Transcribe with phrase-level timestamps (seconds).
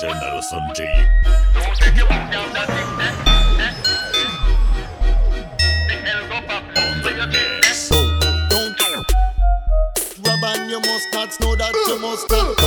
[0.00, 1.08] General Sanjay.
[6.76, 7.90] On the mix.
[10.22, 12.57] Rub and you must not know that you must not.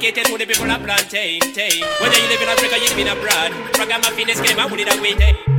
[0.00, 1.40] Dedicated to the people of plantain.
[1.40, 3.52] Whether you live in Africa, you live in abroad.
[3.74, 5.49] Program Ragamuffin is game, I put it away,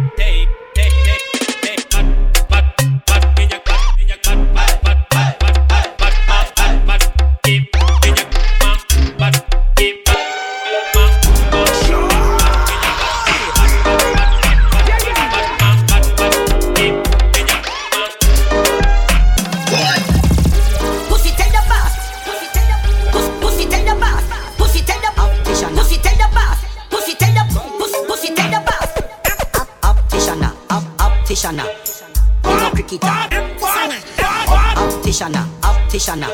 [36.01, 36.27] practitioner.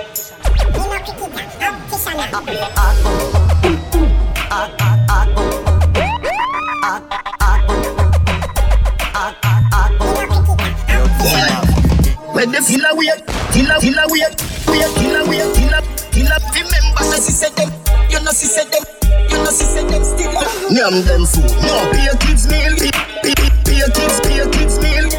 [12.34, 14.36] When the killer wait, filler, filler wait,
[14.68, 15.82] wait, filler wait, killer.
[16.14, 16.38] filler.
[16.54, 17.72] Remember, she said them,
[18.10, 18.84] you know she said them,
[19.30, 20.32] you know she said them still.
[20.32, 25.10] Me Nyam them fool, no pay kids meal, pay kids, pay kids meal,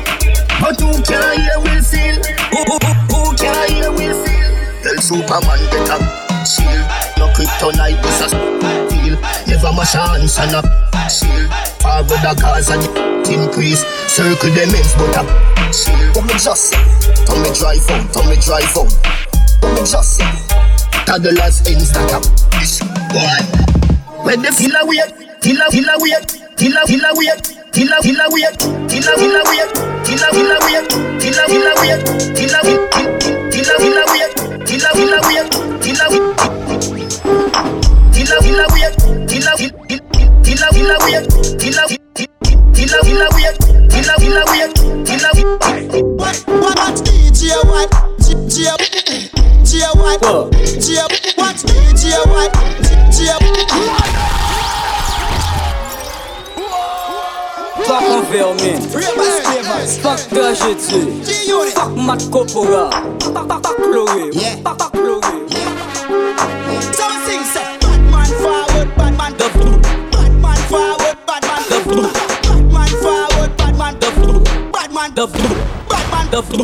[0.60, 1.27] but you can't.
[5.08, 6.04] Superman get up,
[6.44, 6.84] shield.
[7.16, 8.28] No kryptonite is a
[8.92, 9.16] feel.
[9.48, 10.60] Never my chance and a
[11.08, 11.48] shield.
[11.80, 12.84] Forward the cause and
[13.24, 13.80] increase.
[14.04, 15.24] Circle them ends but a
[15.72, 16.12] shield.
[16.12, 16.76] Come me just,
[17.24, 18.92] come me drive out, come me drive out.
[19.64, 20.20] Come me just,
[21.08, 22.28] toddlers ends that up.
[22.60, 23.40] This boy.
[24.28, 25.08] When they feel away,
[25.40, 26.20] feel a feel away,
[26.60, 27.32] feel away, feel away,
[27.72, 29.64] feel a feel away,
[57.98, 58.80] Fuck environment,
[60.00, 64.30] fuck de G2 Fuck Matt Coppola, fuck Chloé,
[70.68, 72.08] forward, Batman the blue
[73.02, 73.56] forward,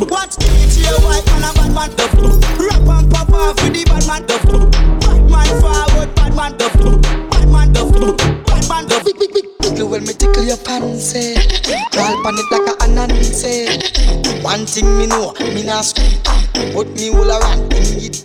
[0.09, 4.39] Watch DJ White a Batman the blue Rap and pop off with the Batman the
[4.47, 5.94] blue Batman forward.
[10.55, 11.35] Your pants, eh.
[11.93, 14.43] Crawl pan it like a ananse, eh.
[14.43, 16.21] One thing me know, me nah scream,
[16.75, 18.23] but me all around in it.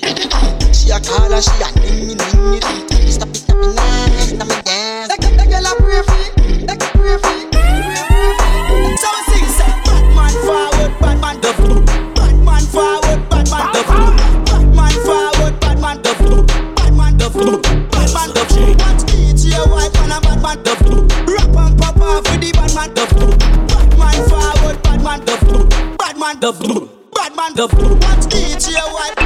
[0.76, 3.12] She a call and she a ding me ning it.
[3.12, 5.09] Stop it, stop it, nah, stop me dance.
[26.50, 29.19] The flu Batman The Watch DJ White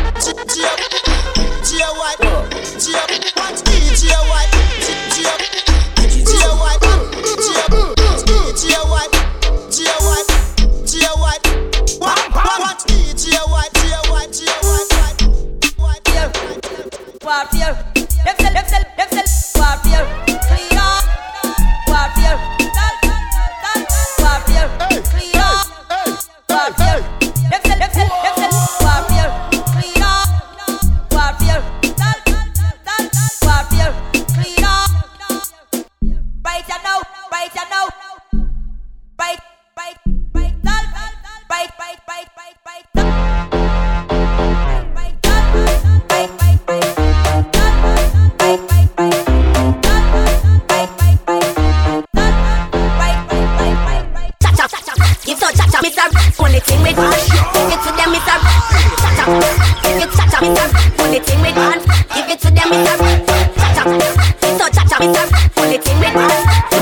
[65.74, 65.98] it in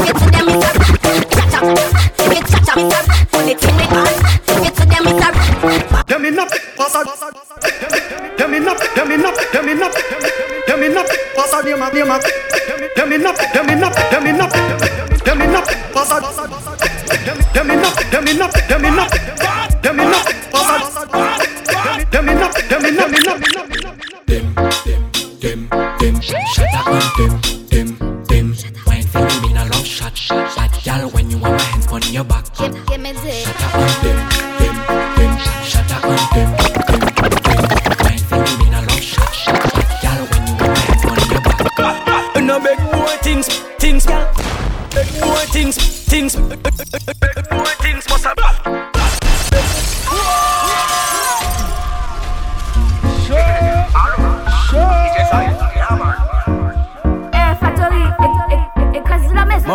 [0.05, 0.67] you to them, it's.
[1.33, 1.59] Cha cha.
[2.43, 3.01] Cha cha, it's.
[3.31, 3.75] Put it in
[4.71, 5.41] to them, it's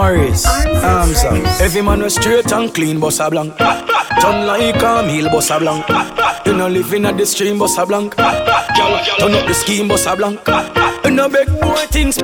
[0.06, 1.38] cause la maison.
[1.38, 3.56] Morris, Every man was straight and clean, boss a blank.
[4.20, 5.84] Turn like a meal, boss a blank.
[6.46, 8.14] You know living at the stream, boss a blank.
[8.16, 10.40] Turn up the scheme, boss a blank.
[11.04, 12.18] You know big boy things,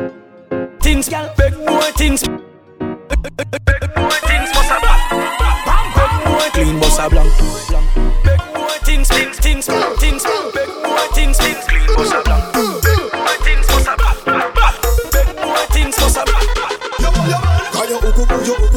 [0.80, 2.22] things, big boy things.
[2.22, 2.38] Big
[3.94, 5.02] boy things, boss a blank.
[5.96, 7.32] Big boy clean, boss a blank.
[8.24, 9.66] Big boy things, things, things,
[9.98, 10.24] things.
[10.54, 12.51] Big boy things, things, clean, boss a blank.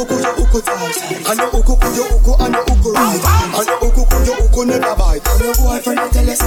[0.06, 3.26] Uku kuyo uku tight And your uku kuyo uku and your uku right
[3.58, 5.26] And your uku kuyo uku never bite.
[5.26, 6.42] And your boyfriend they tell us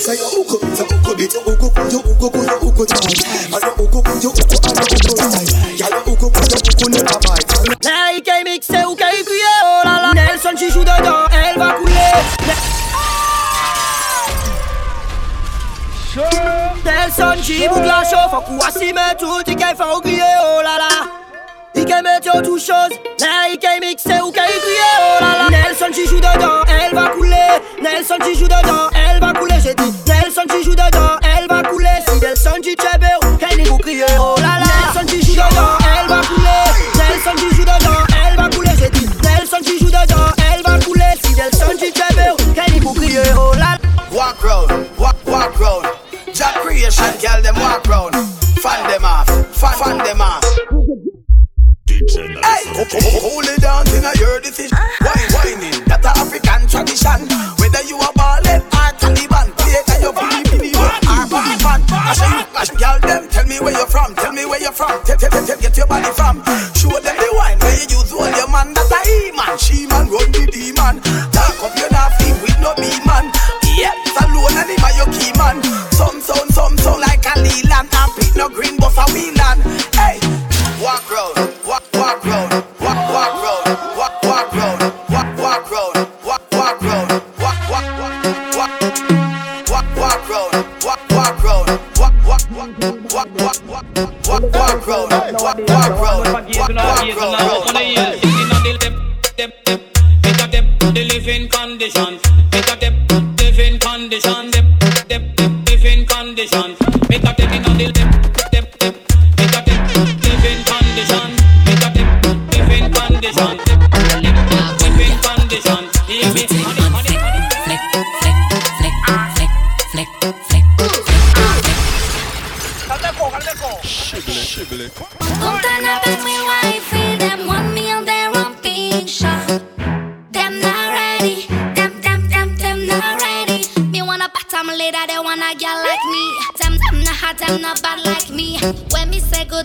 [0.00, 3.20] Say your uku say uku bit your uku kuyo uku kuyo uku tight
[3.52, 7.18] And your uku kuyo uku and your uku right Yeah your uku kuyo uku never
[7.20, 7.52] bite.
[7.84, 12.12] Nike mixé ou qu'elle crié, oh là là Nelson qui joue dedans, elle va couler
[16.84, 20.00] Nelson qui boucle la chauffe, en coup à s'y mettre tout, il qu'elle fait au
[20.00, 20.88] oh là là
[21.18, 21.21] Il
[21.92, 22.96] qu'elle met sur tout chose,
[23.80, 25.50] mixé ou qu'elle crié, oh là là.
[25.50, 27.36] Nelson qui joue dedans, elle va couler.
[27.82, 29.92] Nelson qui joue dedans, elle va couler, j'ai dit.
[30.06, 31.88] Nelson qui joue dedans, elle va couler.
[32.20, 32.60] Nelson
[33.58, 34.34] n'y vous crier, oh
[52.90, 54.72] Hold it down till I hear the fish.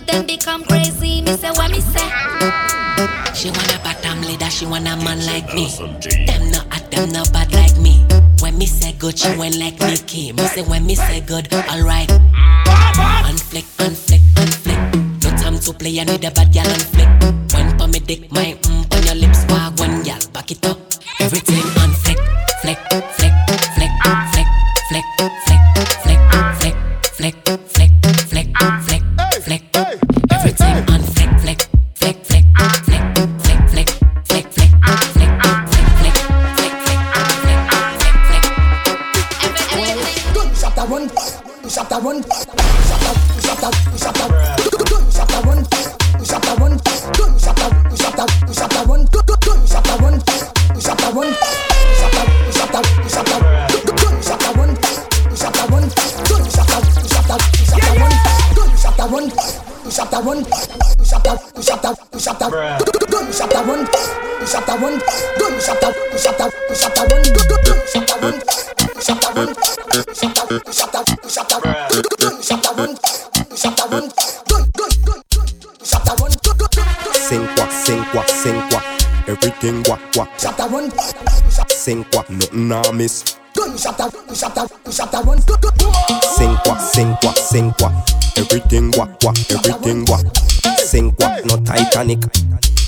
[0.08, 1.22] Me say good, them become crazy.
[1.22, 2.08] Me say when me say.
[3.34, 5.68] She want a bottom leader, she want a man like me.
[6.26, 8.04] Them no hot, them no bad like me.
[8.40, 10.32] When me say good, she went like Nicki.
[10.32, 12.10] Me say when me say good, alright.
[12.10, 15.24] On fleek, unflick, on fleek.
[15.24, 17.54] No time to play, I need a bad gal on fleek.
[17.54, 20.78] When pa me dick, my mm on your lips, wag one gal, back it up.
[21.20, 22.18] Everything on fleek,
[22.62, 23.34] flick, flick, flick,
[23.76, 23.92] flick,
[24.24, 24.44] flick,
[24.88, 25.60] flick, flick, flick,
[26.02, 26.74] flick,
[27.12, 27.57] flick, flick,
[60.18, 62.50] that one, push up that, push up that, push up that,
[63.10, 64.98] don't that one, push up that one,
[65.38, 67.67] don't push up that, push up that, push up that one.
[80.38, 80.90] Shot a one.
[81.68, 83.34] Sing quoi, nothing I miss.
[83.34, 85.40] A, gunshot a, gunshot a one.
[86.22, 87.90] Sing quoi, sing quoi, sing quoi.
[88.36, 90.24] Everything what what, everything what.
[90.78, 92.20] Sing quoi, no Titanic.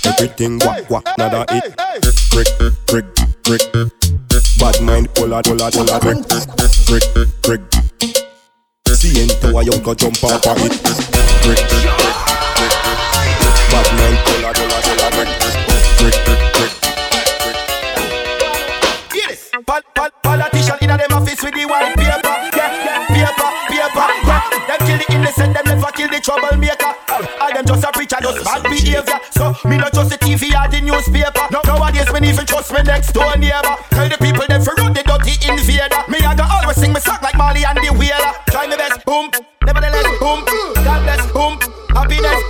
[0.05, 1.75] Everything what what, nada it.
[2.31, 2.49] Brick,
[2.87, 3.07] brick,
[3.43, 3.63] brick.
[4.61, 6.01] Bad mind, pull pull pull pulla,
[6.87, 7.63] brick, brick, brick.
[8.95, 10.73] See into a young go jump off of it.
[11.43, 12.17] Brick, brick, brick.
[13.71, 14.10] Bad mind,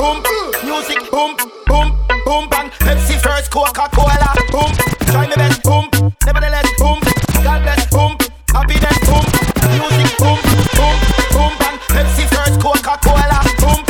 [0.01, 0.23] boom.
[0.65, 1.89] Music, boom, boom,
[2.25, 2.71] boom, bang.
[2.81, 4.73] Pepsi first, Coca-Cola, boom.
[5.13, 5.89] Try my best, boom.
[6.25, 6.99] Nevertheless, boom.
[7.45, 8.13] God bless, boom.
[8.55, 9.25] Happiness, boom.
[9.77, 10.39] Music, boom,
[10.79, 10.97] boom,
[11.35, 11.77] boom, bang.
[11.93, 13.81] Pepsi first, Coca-Cola, boom.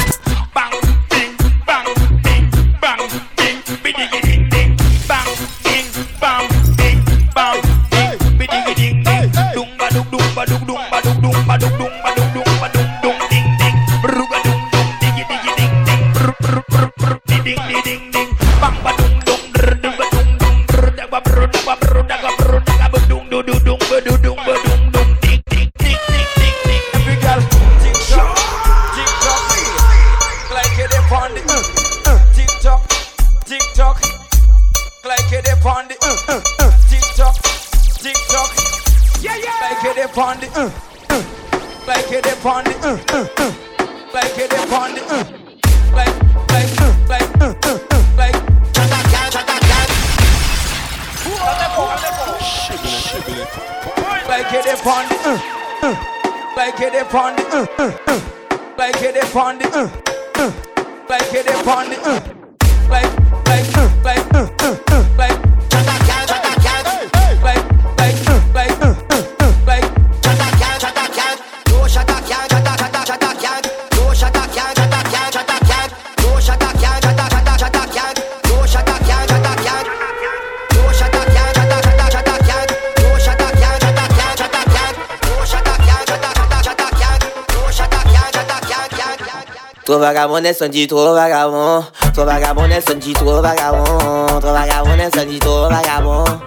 [0.54, 0.74] Bang,
[1.10, 1.32] ding,
[1.68, 1.86] bang,
[2.26, 2.46] ding,
[2.82, 3.02] bang,
[3.38, 4.70] ding, biddy, ding, ding,
[5.06, 5.30] bang,
[5.62, 5.86] ding,
[6.20, 6.98] bang, ding,
[7.36, 7.60] bang,
[7.94, 9.30] ding, biddy, ding, ding.
[9.54, 12.09] Dung ba dung dung ba dung dung ba dung
[40.10, 40.70] it on the uh,
[41.10, 41.22] uh.
[41.86, 43.52] Like it on the uh, uh, uh.
[44.12, 45.24] Like it on the uh.
[45.94, 46.14] Like,
[46.50, 47.78] like, uh, like, uh, uh.
[47.90, 47.98] uh.
[48.16, 48.34] Like,
[54.52, 55.38] it on the uh,
[55.82, 55.96] uh.
[56.56, 57.14] Like it
[59.34, 59.90] on uh, the uh,
[60.36, 60.52] uh.
[61.08, 62.88] Like it on the uh, uh.
[62.88, 63.39] Like.
[90.10, 91.84] vagabond, son dit trop vagabond.
[92.12, 94.40] Trop vagabond, son dit trop vagabond.
[94.40, 96.24] Trop vagabond, son dit trop vagabond.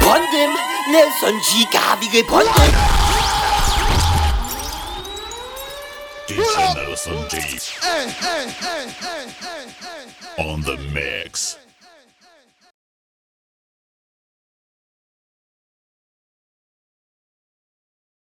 [0.00, 0.50] Prendem,
[0.90, 1.66] Nelson J.
[1.70, 2.72] Carabigre, prendem.
[6.74, 7.34] Nelson J.
[10.38, 11.59] On the mix.